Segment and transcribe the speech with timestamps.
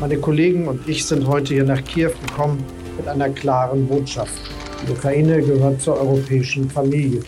[0.00, 2.64] Meine Kollegen und ich sind heute hier nach Kiew gekommen
[2.96, 4.32] mit einer klaren Botschaft.
[4.86, 7.20] Die Ukraine gehört zur europäischen Familie.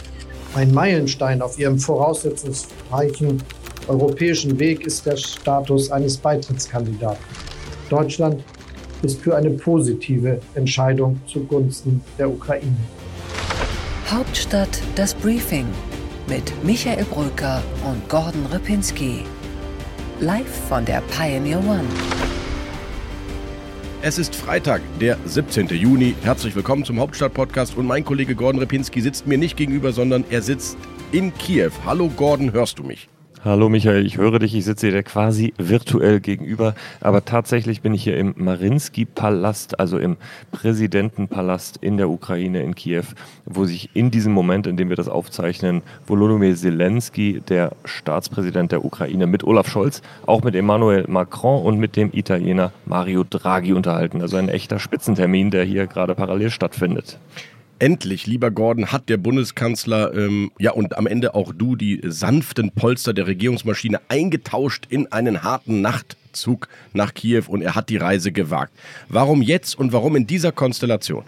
[0.54, 3.42] Ein Meilenstein auf ihrem voraussetzungsreichen
[3.88, 7.24] europäischen Weg ist der Status eines Beitrittskandidaten.
[7.88, 8.44] Deutschland
[9.02, 12.76] ist für eine positive Entscheidung zugunsten der Ukraine.
[14.08, 15.66] Hauptstadt das Briefing
[16.28, 19.24] mit Michael Brücker und Gordon Ripinski.
[20.20, 22.29] Live von der Pioneer One.
[24.02, 25.68] Es ist Freitag, der 17.
[25.68, 26.14] Juni.
[26.22, 30.40] Herzlich willkommen zum Hauptstadt-Podcast und mein Kollege Gordon Repinski sitzt mir nicht gegenüber, sondern er
[30.40, 30.78] sitzt
[31.12, 31.72] in Kiew.
[31.84, 33.10] Hallo Gordon, hörst du mich?
[33.42, 38.04] Hallo Michael, ich höre dich, ich sitze dir quasi virtuell gegenüber, aber tatsächlich bin ich
[38.04, 40.18] hier im Marinsky-Palast, also im
[40.52, 43.04] Präsidentenpalast in der Ukraine in Kiew,
[43.46, 48.84] wo sich in diesem Moment, in dem wir das aufzeichnen, Volodymyr Zelensky, der Staatspräsident der
[48.84, 54.20] Ukraine, mit Olaf Scholz, auch mit Emmanuel Macron und mit dem Italiener Mario Draghi unterhalten.
[54.20, 57.18] Also ein echter Spitzentermin, der hier gerade parallel stattfindet.
[57.80, 62.72] Endlich, lieber Gordon, hat der Bundeskanzler, ähm, ja und am Ende auch du, die sanften
[62.72, 68.32] Polster der Regierungsmaschine eingetauscht in einen harten Nachtzug nach Kiew und er hat die Reise
[68.32, 68.74] gewagt.
[69.08, 71.24] Warum jetzt und warum in dieser Konstellation?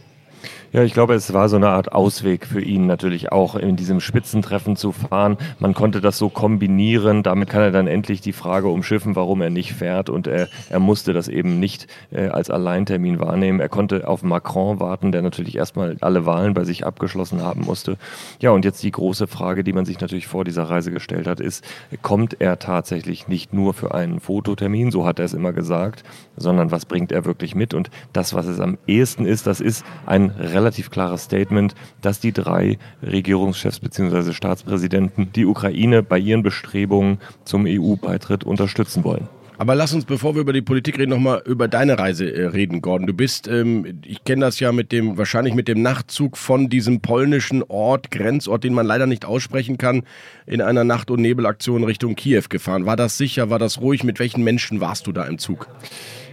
[0.73, 4.01] Ja, ich glaube, es war so eine Art Ausweg für ihn natürlich auch in diesem
[4.01, 5.37] Spitzentreffen zu fahren.
[5.59, 7.23] Man konnte das so kombinieren.
[7.23, 10.09] Damit kann er dann endlich die Frage umschiffen, warum er nicht fährt.
[10.09, 13.61] Und er, er musste das eben nicht äh, als Alleintermin wahrnehmen.
[13.61, 17.98] Er konnte auf Macron warten, der natürlich erstmal alle Wahlen bei sich abgeschlossen haben musste.
[18.41, 21.39] Ja, und jetzt die große Frage, die man sich natürlich vor dieser Reise gestellt hat,
[21.39, 21.62] ist,
[22.00, 26.03] kommt er tatsächlich nicht nur für einen Fototermin, so hat er es immer gesagt,
[26.39, 27.75] sondern was bringt er wirklich mit?
[27.75, 32.21] Und das, was es am ehesten ist, das ist ein relativ relativ klares Statement, dass
[32.21, 34.33] die drei Regierungschefs bzw.
[34.33, 39.29] Staatspräsidenten die Ukraine bei ihren Bestrebungen zum EU-Beitritt unterstützen wollen.
[39.59, 42.81] Aber lass uns, bevor wir über die Politik reden, nochmal über deine Reise äh, reden,
[42.83, 43.07] Gordon.
[43.07, 47.01] Du bist, ähm, ich kenne das ja mit dem, wahrscheinlich mit dem Nachtzug von diesem
[47.01, 50.03] polnischen Ort, Grenzort, den man leider nicht aussprechen kann,
[50.47, 52.87] in einer Nacht- und Nebelaktion Richtung Kiew gefahren.
[52.87, 53.51] War das sicher?
[53.51, 54.03] War das ruhig?
[54.03, 55.69] Mit welchen Menschen warst du da im Zug?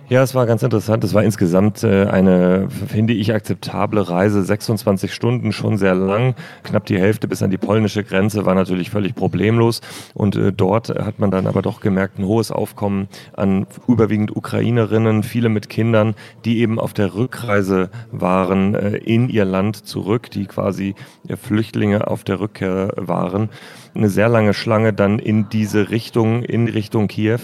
[0.09, 1.03] Ja, es war ganz interessant.
[1.03, 4.41] Es war insgesamt äh, eine, finde ich, akzeptable Reise.
[4.43, 6.33] 26 Stunden, schon sehr lang.
[6.63, 9.81] Knapp die Hälfte bis an die polnische Grenze war natürlich völlig problemlos.
[10.15, 15.21] Und äh, dort hat man dann aber doch gemerkt, ein hohes Aufkommen an überwiegend Ukrainerinnen,
[15.21, 20.47] viele mit Kindern, die eben auf der Rückreise waren äh, in ihr Land zurück, die
[20.47, 20.95] quasi
[21.39, 23.49] Flüchtlinge auf der Rückkehr waren
[23.95, 27.39] eine sehr lange Schlange dann in diese Richtung, in Richtung Kiew,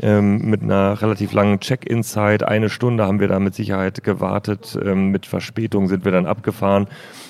[0.00, 1.60] ähm, mit einer relativ langen
[2.10, 2.42] Check-in-Zeit.
[2.42, 4.78] Eine Stunde haben wir da mit Sicherheit gewartet.
[4.82, 6.88] Ähm, mit Verspätung sind wir dann abgefahren.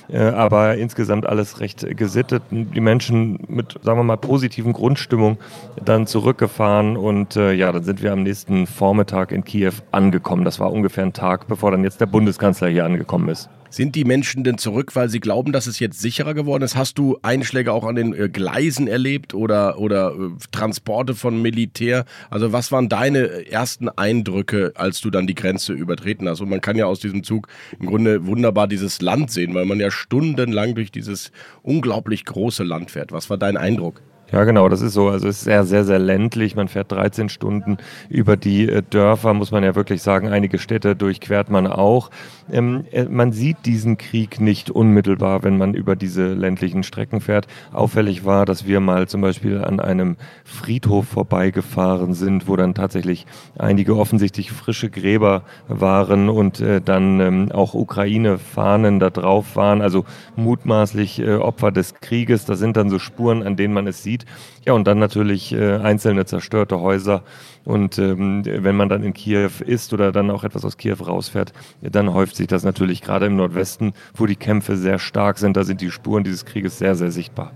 [0.08, 2.42] Äh, aber insgesamt alles recht gesittet.
[2.50, 5.38] Die Menschen mit, sagen wir mal, positiven Grundstimmung
[5.84, 10.44] dann zurückgefahren und äh, ja, dann sind wir am nächsten Vormittag in Kiew angekommen.
[10.44, 13.48] Das war ungefähr ein Tag, bevor dann jetzt der Bundeskanzler hier angekommen ist.
[13.70, 16.74] Sind die Menschen denn zurück, weil sie glauben, dass es jetzt sicherer geworden ist?
[16.74, 22.04] Hast du Einschläge auch an den äh, Gleisen erlebt oder, oder äh, Transporte von Militär?
[22.30, 26.40] Also was waren deine ersten Eindrücke, als du dann die Grenze übertreten hast?
[26.40, 27.46] Und man kann ja aus diesem Zug
[27.78, 31.30] im Grunde wunderbar dieses Land sehen, weil man ja stundenlang durch dieses
[31.62, 33.12] unglaublich große Land fährt.
[33.12, 34.02] Was war dein Eindruck?
[34.32, 35.08] Ja, genau, das ist so.
[35.08, 36.54] Also es ist sehr, sehr, sehr ländlich.
[36.54, 40.28] Man fährt 13 Stunden über die äh, Dörfer, muss man ja wirklich sagen.
[40.28, 42.10] Einige Städte durchquert man auch.
[42.52, 47.48] Ähm, äh, man sieht diesen Krieg nicht unmittelbar, wenn man über diese ländlichen Strecken fährt.
[47.72, 53.26] Auffällig war, dass wir mal zum Beispiel an einem Friedhof vorbeigefahren sind, wo dann tatsächlich
[53.58, 60.04] einige offensichtlich frische Gräber waren und äh, dann ähm, auch Ukraine-Fahnen da drauf waren, also
[60.36, 62.44] mutmaßlich äh, Opfer des Krieges.
[62.44, 64.19] Das sind dann so Spuren, an denen man es sieht.
[64.66, 67.22] Ja, und dann natürlich äh, einzelne zerstörte Häuser.
[67.64, 71.52] Und ähm, wenn man dann in Kiew ist oder dann auch etwas aus Kiew rausfährt,
[71.82, 75.56] dann häuft sich das natürlich gerade im Nordwesten, wo die Kämpfe sehr stark sind.
[75.56, 77.52] Da sind die Spuren dieses Krieges sehr, sehr sichtbar.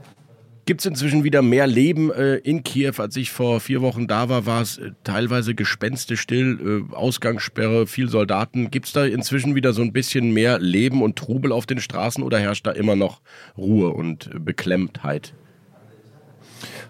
[0.67, 2.95] Gibt es inzwischen wieder mehr Leben äh, in Kiew?
[2.97, 8.09] Als ich vor vier Wochen da war, war es äh, teilweise gespenstistill, äh, Ausgangssperre, viel
[8.09, 8.71] Soldaten.
[8.71, 12.23] Gibt es da inzwischen wieder so ein bisschen mehr Leben und Trubel auf den Straßen
[12.23, 13.21] oder herrscht da immer noch
[13.59, 15.35] Ruhe und äh, Beklemmtheit?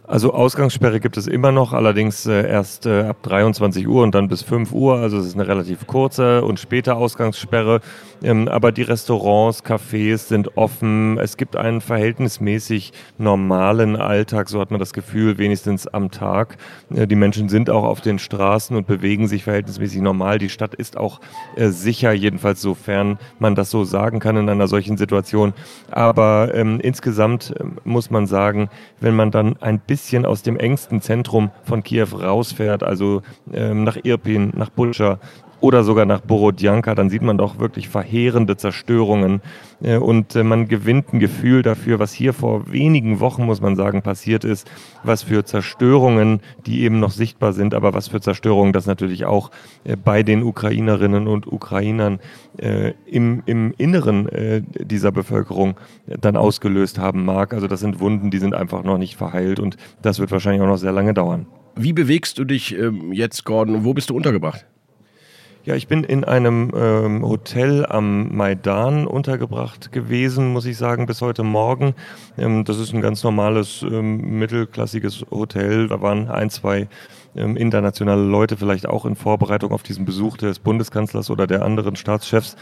[0.06, 4.28] Also Ausgangssperre gibt es immer noch, allerdings äh, erst äh, ab 23 Uhr und dann
[4.28, 4.96] bis 5 Uhr.
[4.96, 7.80] Also es ist eine relativ kurze und späte Ausgangssperre.
[8.22, 11.18] Ähm, aber die Restaurants, Cafés sind offen.
[11.18, 16.58] Es gibt einen verhältnismäßig normalen Alltag, so hat man das Gefühl, wenigstens am Tag.
[16.94, 20.36] Äh, die Menschen sind auch auf den Straßen und bewegen sich verhältnismäßig normal.
[20.36, 21.20] Die Stadt ist auch
[21.56, 25.54] sicher, jedenfalls sofern man das so sagen kann in einer solchen Situation.
[25.90, 28.68] Aber ähm, insgesamt äh, muss man sagen,
[29.00, 33.84] wenn man dann ein bisschen bisschen aus dem engsten Zentrum von Kiew rausfährt, also ähm,
[33.84, 35.20] nach Irpin, nach Butscha,
[35.64, 39.40] oder sogar nach Borodjanka, dann sieht man doch wirklich verheerende Zerstörungen
[39.82, 43.74] äh, und äh, man gewinnt ein Gefühl dafür, was hier vor wenigen Wochen, muss man
[43.74, 44.70] sagen, passiert ist,
[45.04, 49.50] was für Zerstörungen, die eben noch sichtbar sind, aber was für Zerstörungen das natürlich auch
[49.84, 52.18] äh, bei den Ukrainerinnen und Ukrainern
[53.06, 54.28] im, im Inneren
[54.78, 55.74] dieser Bevölkerung
[56.06, 57.52] dann ausgelöst haben mag.
[57.52, 60.68] Also das sind Wunden, die sind einfach noch nicht verheilt und das wird wahrscheinlich auch
[60.68, 61.46] noch sehr lange dauern.
[61.74, 63.84] Wie bewegst du dich ähm, jetzt, Gordon?
[63.84, 64.64] Wo bist du untergebracht?
[65.66, 71.22] Ja, ich bin in einem ähm, Hotel am Maidan untergebracht gewesen, muss ich sagen, bis
[71.22, 71.94] heute Morgen.
[72.36, 75.88] Ähm, das ist ein ganz normales, ähm, mittelklassiges Hotel.
[75.88, 76.86] Da waren ein, zwei
[77.36, 81.96] ähm, internationale Leute vielleicht auch in Vorbereitung auf diesen Besuch des Bundeskanzlers oder der anderen
[81.96, 82.56] Staatschefs.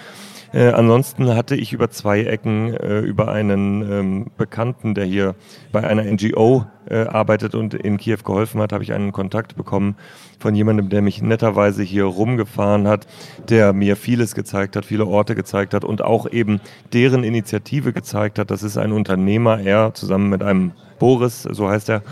[0.53, 5.35] Äh, ansonsten hatte ich über zwei Ecken äh, über einen ähm, Bekannten, der hier
[5.73, 9.97] bei einer NGO äh, arbeitet und in Kiew geholfen hat, habe ich einen Kontakt bekommen
[10.39, 13.07] von jemandem, der mich netterweise hier rumgefahren hat,
[13.49, 16.61] der mir vieles gezeigt hat, viele Orte gezeigt hat und auch eben
[16.93, 18.51] deren Initiative gezeigt hat.
[18.51, 22.03] Das ist ein Unternehmer, er zusammen mit einem Boris, so heißt er,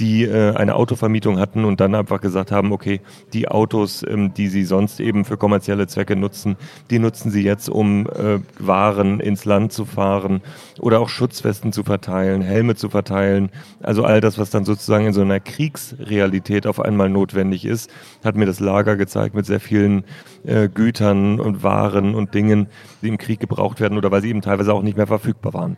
[0.00, 3.00] die äh, eine Autovermietung hatten und dann einfach gesagt haben, okay,
[3.32, 6.56] die Autos, ähm, die sie sonst eben für kommerzielle Zwecke nutzen,
[6.90, 10.42] die nutzen sie jetzt, um äh, Waren ins Land zu fahren
[10.78, 13.50] oder auch Schutzwesten zu verteilen, Helme zu verteilen.
[13.82, 17.90] Also all das, was dann sozusagen in so einer Kriegsrealität auf einmal notwendig ist,
[18.24, 20.04] hat mir das Lager gezeigt mit sehr vielen
[20.44, 22.68] äh, Gütern und Waren und Dingen,
[23.02, 25.76] die im Krieg gebraucht werden oder weil sie eben teilweise auch nicht mehr verfügbar waren.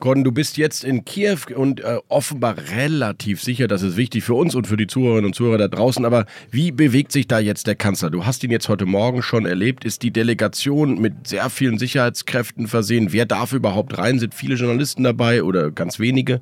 [0.00, 4.32] Gordon, du bist jetzt in Kiew und äh, offenbar relativ sicher, das ist wichtig für
[4.32, 6.06] uns und für die Zuhörerinnen und Zuhörer da draußen.
[6.06, 8.08] Aber wie bewegt sich da jetzt der Kanzler?
[8.08, 9.84] Du hast ihn jetzt heute Morgen schon erlebt.
[9.84, 13.12] Ist die Delegation mit sehr vielen Sicherheitskräften versehen?
[13.12, 14.18] Wer darf überhaupt rein?
[14.18, 16.40] Sind viele Journalisten dabei oder ganz wenige?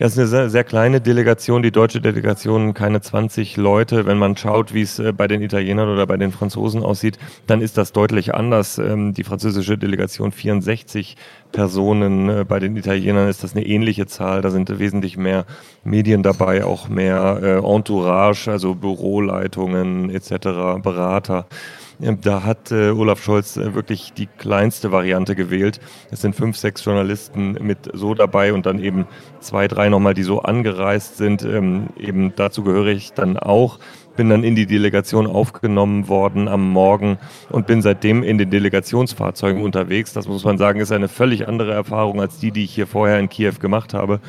[0.00, 4.06] Ja, es ist eine sehr, sehr, kleine Delegation, die deutsche Delegation, keine 20 Leute.
[4.06, 7.60] Wenn man schaut, wie es äh, bei den Italienern oder bei den Franzosen aussieht, dann
[7.60, 8.78] ist das deutlich anders.
[8.78, 11.18] Ähm, die französische Delegation 64
[11.52, 14.40] Personen, äh, bei den Italienern ist das eine ähnliche Zahl.
[14.40, 15.44] Da sind wesentlich mehr
[15.84, 21.44] Medien dabei, auch mehr äh, Entourage, also Büroleitungen etc., Berater.
[22.00, 25.80] Da hat äh, Olaf Scholz äh, wirklich die kleinste Variante gewählt.
[26.10, 29.06] Es sind fünf, sechs Journalisten mit so dabei und dann eben
[29.40, 31.44] zwei, drei nochmal, die so angereist sind.
[31.44, 33.78] Ähm, eben dazu gehöre ich dann auch
[34.16, 37.18] bin dann in die Delegation aufgenommen worden am Morgen
[37.48, 40.12] und bin seitdem in den Delegationsfahrzeugen unterwegs.
[40.12, 43.18] Das muss man sagen, ist eine völlig andere Erfahrung als die, die ich hier vorher
[43.18, 44.20] in Kiew gemacht habe.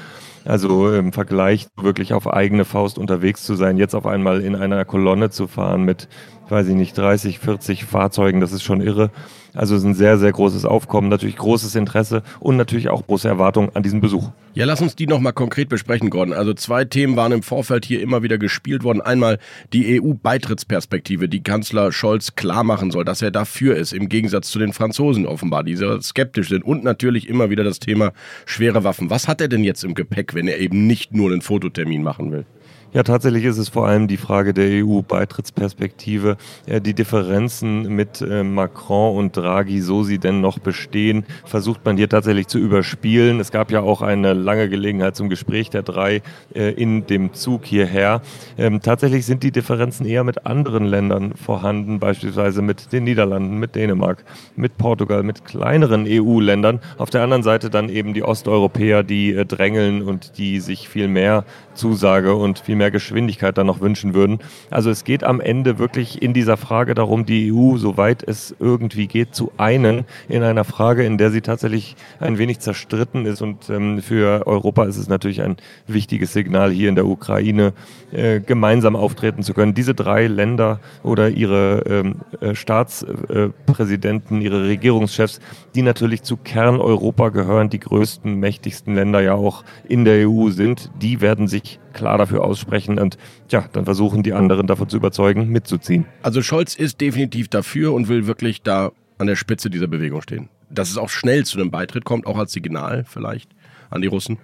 [0.46, 4.86] Also im Vergleich wirklich auf eigene Faust unterwegs zu sein, jetzt auf einmal in einer
[4.86, 6.08] Kolonne zu fahren mit
[6.52, 9.10] weiß ich nicht, 30, 40 Fahrzeugen, das ist schon irre.
[9.54, 13.28] Also es ist ein sehr, sehr großes Aufkommen, natürlich großes Interesse und natürlich auch große
[13.28, 14.30] Erwartungen an diesem Besuch.
[14.54, 16.34] Ja, lass uns die nochmal konkret besprechen, Gordon.
[16.34, 19.02] Also zwei Themen waren im Vorfeld hier immer wieder gespielt worden.
[19.02, 19.40] Einmal
[19.74, 24.60] die EU-Beitrittsperspektive, die Kanzler Scholz klar machen soll, dass er dafür ist, im Gegensatz zu
[24.60, 26.64] den Franzosen offenbar, die sehr skeptisch sind.
[26.64, 28.14] Und natürlich immer wieder das Thema
[28.46, 29.10] schwere Waffen.
[29.10, 32.32] Was hat er denn jetzt im Gepäck, wenn er eben nicht nur einen Fototermin machen
[32.32, 32.46] will?
[32.94, 36.36] Ja, tatsächlich ist es vor allem die Frage der EU-Beitrittsperspektive.
[36.68, 42.10] Die Differenzen mit äh, Macron und Draghi, so sie denn noch bestehen, versucht man hier
[42.10, 43.40] tatsächlich zu überspielen.
[43.40, 46.22] Es gab ja auch eine lange Gelegenheit zum Gespräch der drei
[46.54, 48.22] äh, in dem Zug hierher.
[48.58, 53.74] Ähm, tatsächlich sind die Differenzen eher mit anderen Ländern vorhanden, beispielsweise mit den Niederlanden, mit
[53.76, 54.26] Dänemark,
[54.58, 56.82] mit Portugal, mit kleineren EU-Ländern.
[56.98, 61.08] Auf der anderen Seite dann eben die Osteuropäer, die äh, drängeln und die sich viel
[61.08, 64.40] mehr Zusage und viel mehr Geschwindigkeit dann noch wünschen würden.
[64.70, 69.08] Also es geht am Ende wirklich in dieser Frage darum, die EU, soweit es irgendwie
[69.08, 73.42] geht, zu einen in einer Frage, in der sie tatsächlich ein wenig zerstritten ist.
[73.42, 75.58] Und ähm, für Europa ist es natürlich ein
[75.88, 77.74] wichtiges Signal, hier in der Ukraine
[78.12, 79.74] äh, gemeinsam auftreten zu können.
[79.74, 85.40] Diese drei Länder oder ihre ähm, äh, Staatspräsidenten, ihre Regierungschefs,
[85.76, 90.92] die natürlich zu Kerneuropa gehören, die größten, mächtigsten Länder ja auch in der EU sind,
[91.02, 93.18] die werden sich klar dafür aussprechen und
[93.50, 96.06] ja, dann versuchen die anderen davon zu überzeugen, mitzuziehen.
[96.24, 100.50] Also Scholz ist definitiv dafür und will wirklich da an der Spitze dieser Bewegung stehen.
[100.70, 103.52] Dass es auch schnell zu einem Beitritt kommt, auch als Signal vielleicht
[103.90, 104.38] an die Russen.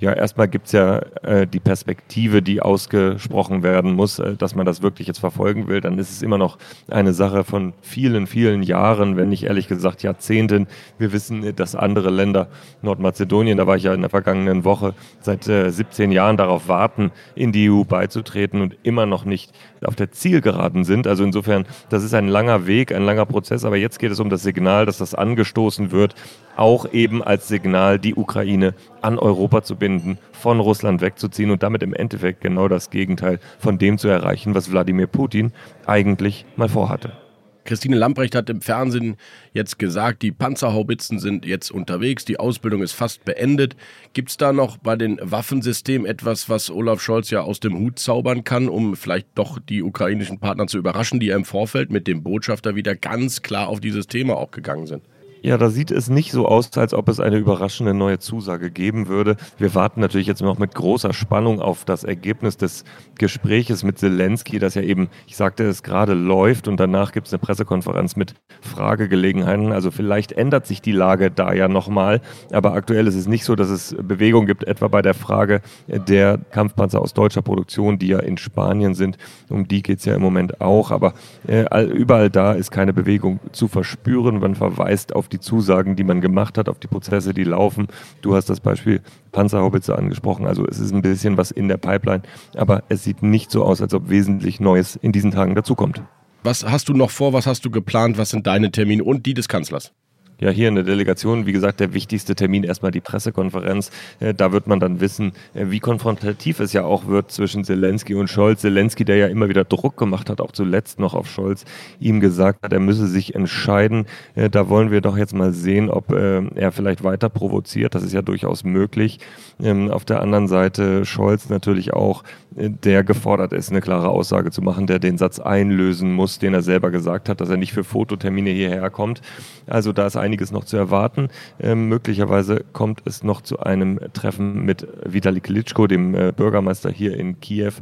[0.00, 4.80] Ja, erstmal gibt's ja äh, die Perspektive, die ausgesprochen werden muss, äh, dass man das
[4.80, 5.80] wirklich jetzt verfolgen will.
[5.80, 10.04] Dann ist es immer noch eine Sache von vielen, vielen Jahren, wenn nicht ehrlich gesagt
[10.04, 10.68] Jahrzehnten.
[10.98, 12.46] Wir wissen, dass andere Länder,
[12.80, 17.10] Nordmazedonien, da war ich ja in der vergangenen Woche, seit äh, 17 Jahren darauf warten,
[17.34, 19.52] in die EU beizutreten und immer noch nicht
[19.84, 21.06] auf der Zielgeraden sind.
[21.06, 23.64] Also insofern, das ist ein langer Weg, ein langer Prozess.
[23.64, 26.14] Aber jetzt geht es um das Signal, dass das angestoßen wird,
[26.56, 31.82] auch eben als Signal, die Ukraine an Europa zu binden von Russland wegzuziehen und damit
[31.82, 35.52] im Endeffekt genau das Gegenteil von dem zu erreichen, was Wladimir Putin
[35.86, 37.27] eigentlich mal vorhatte.
[37.68, 39.16] Christine Lamprecht hat im Fernsehen
[39.52, 43.76] jetzt gesagt, die Panzerhaubitzen sind jetzt unterwegs, die Ausbildung ist fast beendet.
[44.14, 47.98] Gibt es da noch bei den Waffensystemen etwas, was Olaf Scholz ja aus dem Hut
[47.98, 52.06] zaubern kann, um vielleicht doch die ukrainischen Partner zu überraschen, die ja im Vorfeld mit
[52.06, 55.02] dem Botschafter wieder ganz klar auf dieses Thema auch gegangen sind?
[55.40, 59.06] Ja, da sieht es nicht so aus, als ob es eine überraschende neue Zusage geben
[59.06, 59.36] würde.
[59.56, 62.84] Wir warten natürlich jetzt noch mit großer Spannung auf das Ergebnis des
[63.16, 67.32] Gespräches mit Zelensky, das ja eben, ich sagte es gerade, läuft und danach gibt es
[67.32, 69.72] eine Pressekonferenz mit Fragegelegenheiten.
[69.72, 72.20] Also vielleicht ändert sich die Lage da ja nochmal,
[72.52, 76.38] aber aktuell ist es nicht so, dass es Bewegung gibt, etwa bei der Frage der
[76.50, 79.18] Kampfpanzer aus deutscher Produktion, die ja in Spanien sind.
[79.48, 81.14] Um die geht es ja im Moment auch, aber
[81.46, 84.40] äh, überall da ist keine Bewegung zu verspüren.
[84.40, 87.88] Man verweist auf die Zusagen, die man gemacht hat, auf die Prozesse, die laufen.
[88.22, 89.00] Du hast das Beispiel
[89.32, 90.46] Panzerhaubitze angesprochen.
[90.46, 92.22] Also es ist ein bisschen was in der Pipeline,
[92.56, 96.02] aber es sieht nicht so aus, als ob wesentlich Neues in diesen Tagen dazukommt.
[96.42, 97.32] Was hast du noch vor?
[97.32, 98.16] Was hast du geplant?
[98.16, 99.92] Was sind deine Termine und die des Kanzlers?
[100.40, 103.90] Ja, hier in der Delegation, wie gesagt, der wichtigste Termin erstmal die Pressekonferenz.
[104.20, 108.14] Äh, da wird man dann wissen, äh, wie konfrontativ es ja auch wird zwischen Zelensky
[108.14, 108.60] und Scholz.
[108.60, 111.64] Zelensky, der ja immer wieder Druck gemacht hat, auch zuletzt noch auf Scholz,
[111.98, 114.06] ihm gesagt hat, er müsse sich entscheiden.
[114.36, 117.94] Äh, da wollen wir doch jetzt mal sehen, ob er vielleicht weiter provoziert.
[117.94, 119.18] Das ist ja durchaus möglich.
[119.60, 122.22] Ähm, auf der anderen Seite Scholz natürlich auch,
[122.58, 126.62] der gefordert ist, eine klare Aussage zu machen, der den Satz einlösen muss, den er
[126.62, 129.20] selber gesagt hat, dass er nicht für Fototermine hierher kommt.
[129.66, 131.28] Also da ist ein einiges noch zu erwarten.
[131.58, 137.16] Ähm, möglicherweise kommt es noch zu einem Treffen mit Vitali Klitschko, dem äh, Bürgermeister hier
[137.16, 137.72] in Kiew.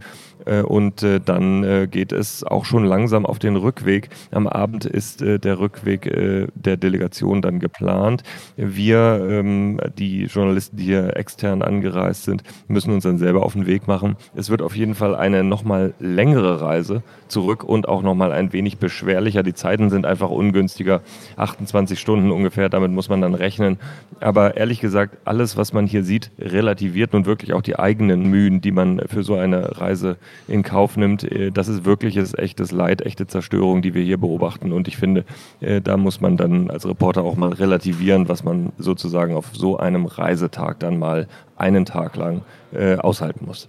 [0.44, 4.10] Äh, und äh, dann äh, geht es auch schon langsam auf den Rückweg.
[4.30, 8.22] Am Abend ist äh, der Rückweg äh, der Delegation dann geplant.
[8.56, 13.66] Wir, ähm, die Journalisten, die hier extern angereist sind, müssen uns dann selber auf den
[13.66, 14.16] Weg machen.
[14.36, 18.78] Es wird auf jeden Fall eine nochmal längere Reise zurück und auch nochmal ein wenig
[18.78, 19.44] beschwerlicher.
[19.44, 21.02] Die Zeiten sind einfach ungünstiger.
[21.36, 23.78] 28 Stunden ungefähr, damit muss man dann rechnen.
[24.18, 28.60] Aber ehrlich gesagt, alles, was man hier sieht, relativiert nun wirklich auch die eigenen Mühen,
[28.60, 30.16] die man für so eine Reise
[30.48, 31.22] in Kauf nimmt.
[31.22, 34.72] Äh, das ist wirkliches, echtes Leid, echte Zerstörung, die wir hier beobachten.
[34.72, 35.24] Und ich finde,
[35.60, 39.78] äh, da muss man dann als Reporter auch mal relativieren, was man sozusagen auf so
[39.78, 42.42] einem Reisetag dann mal einen Tag lang
[42.72, 43.68] äh, aushalten muss.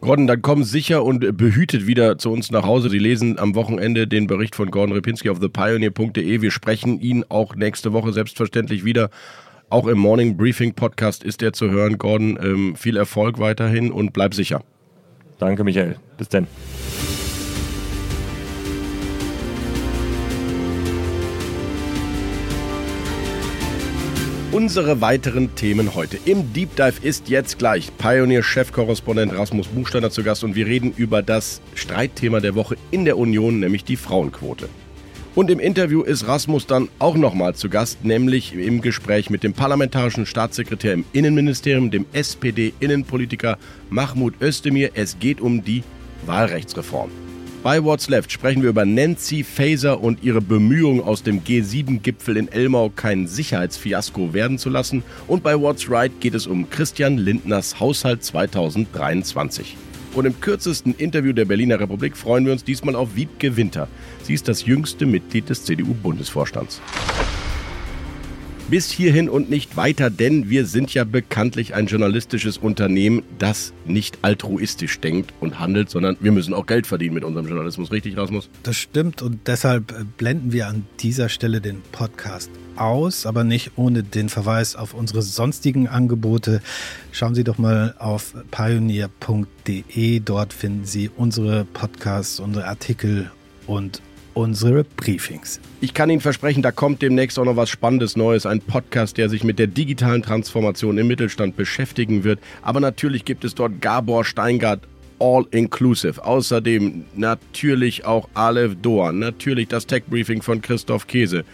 [0.00, 2.90] Gordon, dann kommen sicher und behütet wieder zu uns nach Hause.
[2.90, 6.42] Sie lesen am Wochenende den Bericht von Gordon Repinski auf thepioneer.de.
[6.42, 9.10] Wir sprechen ihn auch nächste Woche selbstverständlich wieder.
[9.68, 11.98] Auch im Morning Briefing Podcast ist er zu hören.
[11.98, 14.62] Gordon, ähm, viel Erfolg weiterhin und bleib sicher.
[15.38, 15.96] Danke, Michael.
[16.18, 16.46] Bis dann.
[24.56, 26.18] Unsere weiteren Themen heute.
[26.24, 31.22] Im Deep Dive ist jetzt gleich Pioneer-Chefkorrespondent Rasmus Buchsteiner zu Gast und wir reden über
[31.22, 34.70] das Streitthema der Woche in der Union, nämlich die Frauenquote.
[35.34, 39.52] Und im Interview ist Rasmus dann auch nochmal zu Gast, nämlich im Gespräch mit dem
[39.52, 43.58] parlamentarischen Staatssekretär im Innenministerium, dem SPD-Innenpolitiker
[43.90, 44.92] Mahmoud Özdemir.
[44.94, 45.84] Es geht um die
[46.24, 47.10] Wahlrechtsreform.
[47.66, 52.46] Bei What's Left sprechen wir über Nancy Faeser und ihre Bemühungen aus dem G7-Gipfel in
[52.46, 55.02] Elmau kein Sicherheitsfiasko werden zu lassen.
[55.26, 59.76] Und bei What's Right geht es um Christian Lindners Haushalt 2023.
[60.14, 63.88] Und im kürzesten Interview der Berliner Republik freuen wir uns diesmal auf Wiebke Winter.
[64.22, 66.80] Sie ist das jüngste Mitglied des CDU-Bundesvorstands.
[68.68, 74.18] Bis hierhin und nicht weiter, denn wir sind ja bekanntlich ein journalistisches Unternehmen, das nicht
[74.22, 77.92] altruistisch denkt und handelt, sondern wir müssen auch Geld verdienen mit unserem Journalismus.
[77.92, 78.50] Richtig, Rasmus?
[78.64, 83.70] Das stimmt und deshalb äh, blenden wir an dieser Stelle den Podcast aus, aber nicht
[83.76, 86.60] ohne den Verweis auf unsere sonstigen Angebote.
[87.12, 90.20] Schauen Sie doch mal auf pioneer.de.
[90.20, 93.30] Dort finden Sie unsere Podcasts, unsere Artikel
[93.68, 94.02] und
[94.36, 95.60] unsere Briefings.
[95.80, 98.44] Ich kann Ihnen versprechen, da kommt demnächst auch noch was Spannendes Neues.
[98.44, 102.38] Ein Podcast, der sich mit der digitalen Transformation im Mittelstand beschäftigen wird.
[102.60, 104.80] Aber natürlich gibt es dort Gabor Steingart
[105.18, 106.22] all inclusive.
[106.22, 111.44] Außerdem natürlich auch Aleph Doan, natürlich das Tech Briefing von Christoph Käse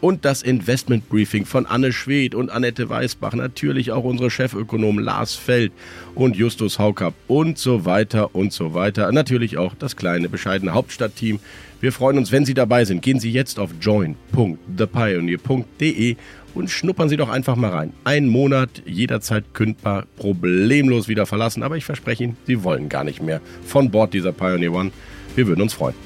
[0.00, 5.34] und das Investment Briefing von Anne Schwedt und Annette Weißbach, natürlich auch unsere Chefökonomen Lars
[5.34, 5.72] Feld
[6.14, 9.10] und Justus Haukapp und so weiter und so weiter.
[9.12, 11.40] Natürlich auch das kleine, bescheidene Hauptstadtteam.
[11.80, 13.02] Wir freuen uns, wenn Sie dabei sind.
[13.02, 16.16] Gehen Sie jetzt auf join.thepioneer.de
[16.54, 17.92] und schnuppern Sie doch einfach mal rein.
[18.04, 23.22] Ein Monat, jederzeit kündbar, problemlos wieder verlassen, aber ich verspreche Ihnen, Sie wollen gar nicht
[23.22, 24.90] mehr von Bord dieser Pioneer One.
[25.34, 26.05] Wir würden uns freuen.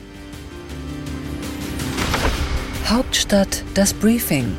[3.30, 4.56] Hauptstadt das Briefing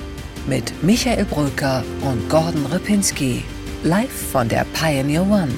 [0.48, 3.44] mit Michael Bröker und Gordon Ripinski.
[3.84, 5.52] Live von der Pioneer One.